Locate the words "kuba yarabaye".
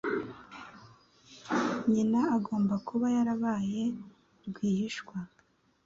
2.87-3.83